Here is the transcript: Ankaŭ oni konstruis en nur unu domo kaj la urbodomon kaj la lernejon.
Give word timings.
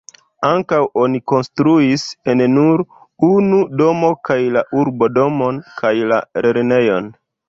Ankaŭ 0.49 0.77
oni 1.01 1.19
konstruis 1.31 2.05
en 2.33 2.39
nur 2.53 2.83
unu 3.27 3.59
domo 3.81 4.09
kaj 4.29 4.39
la 4.55 4.63
urbodomon 4.85 5.61
kaj 5.83 5.93
la 6.13 6.19
lernejon. 6.47 7.13